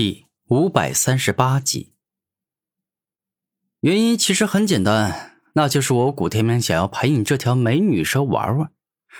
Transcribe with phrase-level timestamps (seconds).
[0.00, 1.92] 第五百三十八集，
[3.80, 8.70] 原因其实很简单，那就是我古天明想要陪你这条美女蛇玩玩，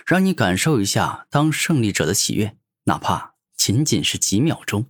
[0.06, 4.87] 让你感受一下当胜利者的喜悦，哪怕仅仅是几秒钟。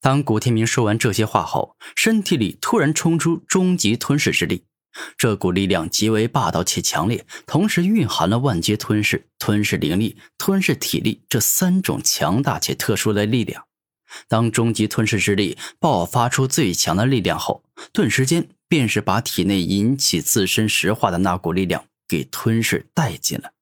[0.00, 4.66] 当古天明说完这些话后，身体里突然冲出终极吞噬之力，
[5.18, 13.66] 这股力量极为霸道且强烈，同时蕴含了万劫吞噬、吞噬灵力、吞噬体力这三种强大且特殊的力量。
[14.28, 17.62] 当终极吞噬之力爆发出最强的力量后，
[17.92, 23.52] 顿时间便是把体内引起自身石化的那股力量给吞噬殆尽了。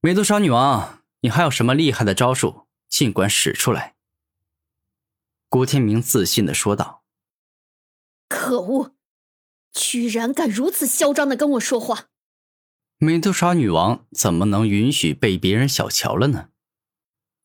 [0.00, 2.66] 美杜莎女王，你还有什么厉害的招数？
[2.88, 3.94] 尽管使出来。”
[5.48, 7.04] 古天明自信的说道。
[8.28, 8.94] “可恶，
[9.72, 12.08] 居然敢如此嚣张的跟我说话！”
[12.98, 16.50] 美杜莎女王怎么能允许被别人小瞧了呢？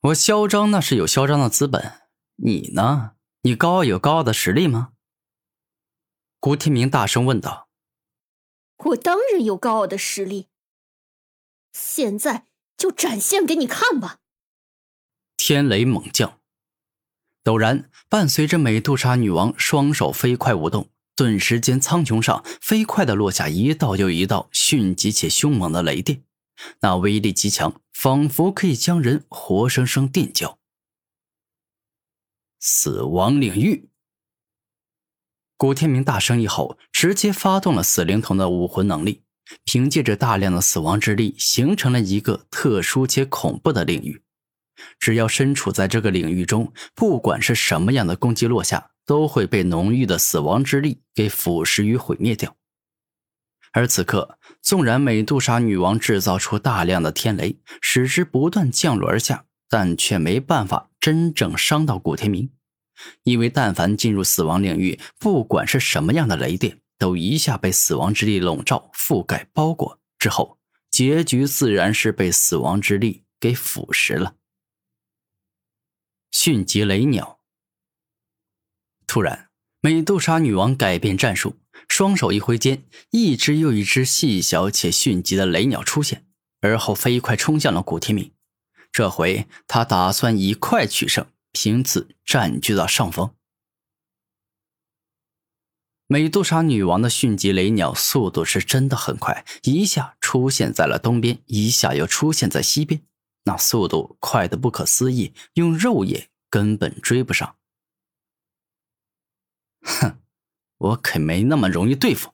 [0.02, 2.02] 我嚣张那是有嚣张的资本，
[2.36, 3.16] 你呢？
[3.42, 4.92] 你高傲有高傲的实力吗？
[6.38, 7.68] 古天明大声问道。
[8.76, 10.46] 我当然有高傲的实力，
[11.72, 12.46] 现在
[12.76, 14.20] 就展现给你看吧！
[15.36, 16.38] 天雷猛降，
[17.42, 26.22] 陡然伴随着美杜莎女王双手飞快舞动，顿时间苍穹上飞快的落下一道又一道迅疾且凶猛的雷电。
[26.80, 30.58] 那威力极强，仿佛可以将人活生生电焦。
[32.60, 33.88] 死亡领域，
[35.56, 39.22] 古天明大声一吼，直接发动了死灵童的武魂能力，
[39.64, 44.22] 凭借着大量的死亡之力，形成了一个特殊且恐怖的领域。
[44.98, 52.57] 只要身处在这个领域中，不管是什么样的攻击落下，都会被浓郁的死亡之力给腐蚀与毁灭掉。
[53.72, 62.50] 而此刻，纵然美杜莎女王制造出大量的天雷，使之不断降落而下，但却没办法真正伤到古天明，
[63.22, 70.58] 因为但凡进入死亡领域，不管是什么样的雷电，都一下被死亡之力笼罩、覆盖、包裹之后，
[70.90, 74.36] 结局自然是被死亡之力给腐蚀了。
[76.30, 77.40] 迅疾雷鸟，
[79.06, 81.56] 突然，美杜莎女王改变战术。
[81.86, 86.26] 双手一挥间，一只又一只细小且迅疾的雷鸟出现，
[86.60, 88.32] 而后飞快冲向了古天明。
[88.90, 93.34] 这回他打算以快取胜，凭此占据到上风。
[96.06, 103.02] 美杜莎女王的迅疾雷鸟速度是真的很快，一下出现在了东边，一下又出现在西边，
[103.44, 107.56] 那速度快的不可思议，用肉眼根本追不上。
[109.84, 110.18] 哼！
[110.78, 112.32] 我可没那么容易对付。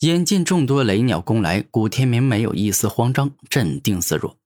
[0.00, 4.36] 眼见众多雷鸟攻来，古天明没有一丝慌张，镇定自若，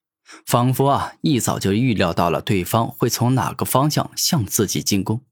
[0.44, 5.24] 仿佛啊一早就预料到了对方会从哪个方向向自己进攻。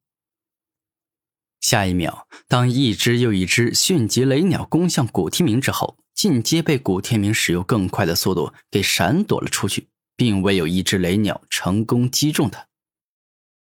[1.61, 12.69] 下一秒，当一只又一只迅疾雷鸟攻向古天明之后，进阶被古天明使用更快的速度给闪躲了出去，并未有一只雷鸟成功击中他。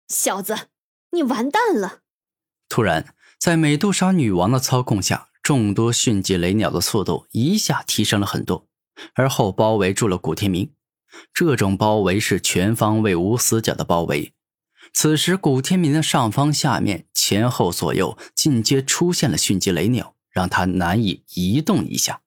[0.10, 0.68] 小子，
[1.12, 2.02] 你完蛋了！
[2.70, 8.68] 突然，在美杜莎女王的操控下，众多迅疾雷鸟的速度一下提升了很多，
[9.16, 10.72] 而后包围住了古天明。
[11.34, 14.34] 这种包围是全方位无死角的包围。
[14.94, 22.22] 此时，古天明的上方、下面、前后、左右尽皆出现了迅疾雷鸟，让他难以移动一下。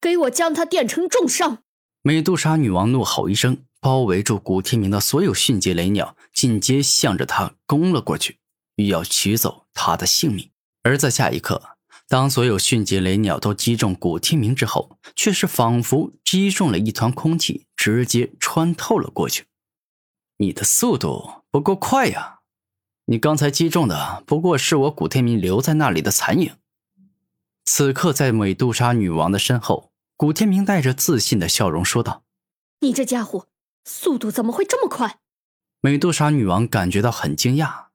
[0.00, 1.58] 给我将他电成重伤！
[2.02, 8.39] 美杜莎女王怒吼一声，包围住古天明的所有迅疾雷鸟尽皆向着他攻了过去。
[8.80, 10.50] 欲要取走他的性命，
[10.82, 11.76] 而在下一刻，
[12.08, 19.44] 当所有迅捷雷鸟都击中古天明之后，却是仿佛击中了一团空气，直接穿透了过去。
[20.38, 22.38] 你的速度不够快呀！
[23.04, 26.54] 你刚才击中的不过是我古天明留在那里的残影。
[27.64, 32.24] 此刻，在美杜莎女王的身后，古天明带着自信的笑容说道
[32.80, 33.48] ：“你这家伙
[33.84, 35.18] 速度怎么会这么快？”
[35.82, 37.89] 美杜莎女王感觉到很惊讶。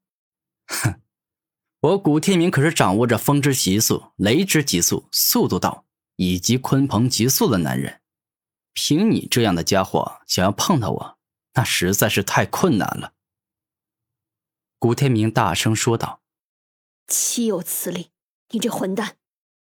[0.67, 1.01] 哼，
[1.81, 5.85] 我古天明可是掌握着风之极速、雷之极速、速度道
[6.15, 8.01] 以及鲲鹏极速的男人。
[8.73, 11.17] 凭你这样的家伙，想要碰到我，
[11.53, 13.13] 那实在是太困难了。”
[14.79, 16.21] 古天明大声说道。
[17.07, 18.11] “岂有此理！
[18.49, 19.17] 你这混蛋，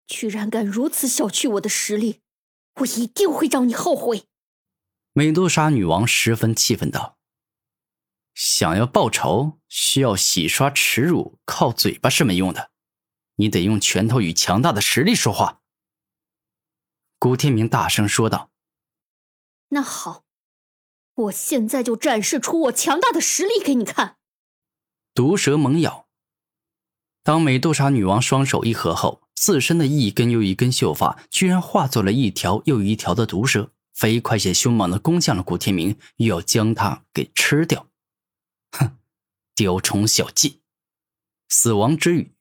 [0.07, 2.21] 居然敢如此小觑我的实力！
[2.81, 4.25] 我一定会让你后悔！”
[5.13, 7.16] 美杜莎女王十分气愤道。
[8.57, 12.71] 想要报仇，需要洗刷耻辱，靠嘴巴是没用的，
[13.35, 15.61] 你得用拳头与强大的实力说话。”
[17.19, 18.49] 古天明大声说道。
[19.69, 20.23] “那好，
[21.13, 24.17] 我现在就展示出我强大的实力给你看！
[25.13, 26.07] 毒蛇猛咬。
[27.21, 37.86] 当美杜莎女王双手一合后，自身的一根又一根秀发居然化作了一条又一条的毒蛇，飞快且凶猛的攻向了古天明，又要将他给吃掉。
[39.57, 40.61] 雕虫小技！
[41.49, 42.35] 死亡之语。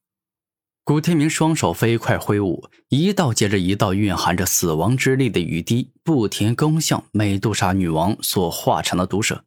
[0.84, 9.46] 古天明双手飞快挥舞，一道接着一道蕴含着死亡之力的雨滴，不停攻向美杜莎女王所化成的毒蛇，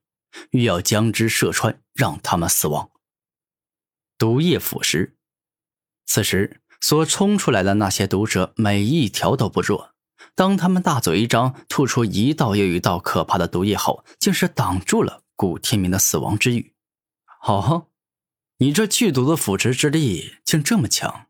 [0.49, 2.89] 欲要将之射穿，让他们死亡。
[4.17, 5.11] 毒液腐蚀。
[6.07, 9.91] 此时所冲出来的那些毒蛇，每一条都不弱。
[10.33, 16.73] 当他们大嘴一张，吐出一道又一道可怕的毒液后，竟是挡住了古天明的死亡之雨。
[17.41, 17.87] 哦，
[18.57, 21.27] 你这剧毒的腐蚀之力竟这么强！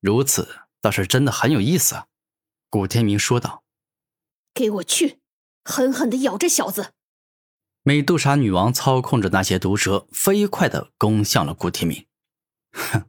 [0.00, 2.04] 如此倒是真的很有意思，
[2.68, 3.64] 古天明说道
[4.52, 5.20] ：“给我去，
[5.64, 6.92] 狠狠的咬这小子！”
[7.82, 12.06] 美杜莎女王操控着那些毒蛇，飞快的攻向了古天明。
[12.72, 13.06] 哼，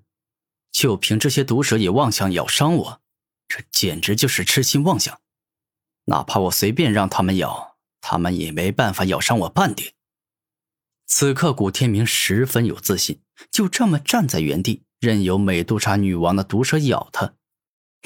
[0.71, 3.01] 就凭这些毒蛇也妄想咬伤我，
[3.47, 5.19] 这简直就是痴心妄想！
[6.05, 9.93] 哪怕我随便让他们咬，他们也没办法咬伤我半点。
[11.05, 13.21] 此刻，古天明十分有自信，
[13.51, 14.83] 就这么站在原地。
[14.99, 17.35] 任由美杜莎女王的毒蛇咬他，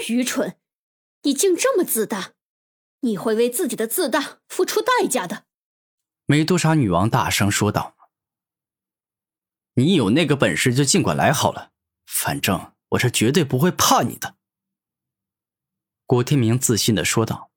[0.10, 0.58] 愚蠢！
[1.22, 2.34] 你竟这么自大，
[3.02, 5.46] 你会为自己的自大付出代价的。
[6.26, 7.96] 美杜莎女王大声说道
[9.76, 11.72] ：“你有那个本事就尽管来好了，
[12.06, 14.36] 反正我是绝对不会怕你的。”
[16.06, 17.52] 古天明自信的说道。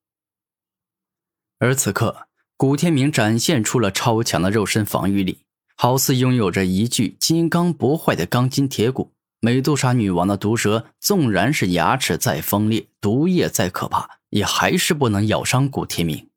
[1.59, 2.29] 而此刻，
[2.63, 5.41] 古天明展现出了超强的肉身防御力，
[5.75, 9.11] 好似拥有着一具金刚不坏的钢筋铁骨。
[9.41, 16.31] 美杜莎女王的毒蛇，纵然是牙齿再锋利，毒液再可怕，也还是不能咬伤古天明。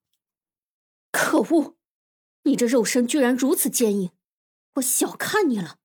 [1.12, 1.76] 可恶！
[2.42, 4.10] 你这肉身居然如此坚硬，
[4.78, 5.76] 我小看你了。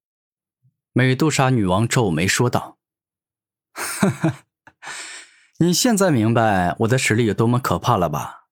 [0.94, 2.78] 美杜莎女王皱眉说道
[3.76, 4.44] ：“哈哈，
[5.58, 8.46] 你现在明白我的实力有多么可怕了吧？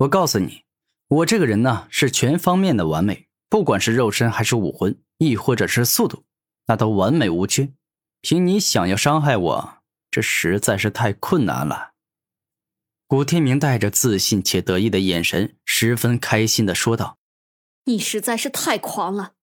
[0.00, 0.64] 我告诉你，
[1.12, 6.24] 我这个人呢，是全方面的完美，不管是肉身还是武魂，亦或者是速度，
[6.68, 7.70] 那都完美无缺。”
[8.22, 9.74] 凭你想要伤害我，
[10.10, 11.90] 这实在是太困难了。
[13.06, 17.18] 古天明带着自信且得意的眼神，十分开心的说道
[17.84, 19.34] ：“你实在是太狂了！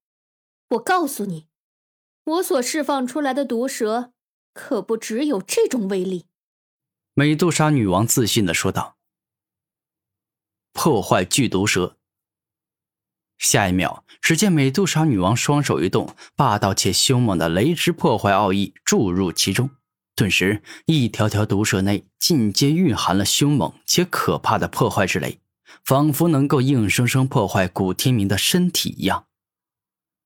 [0.70, 1.46] 我告诉你，
[2.24, 4.12] 我所释放出来的毒蛇，
[4.52, 6.26] 可不只有这种威力。”
[7.14, 8.96] 美杜莎女王自信的说道
[10.72, 11.96] ：“破坏剧毒蛇。”
[13.38, 19.70] 下一秒，只见美杜莎女王双手一动，霸道且凶猛的雷之破坏奥义注入其中，
[20.14, 25.40] 顿时，一条条毒蛇内尽皆蕴含了凶猛且可怕的破坏之雷，
[25.84, 29.24] 仿佛能够硬生生破坏古天明的身体一样。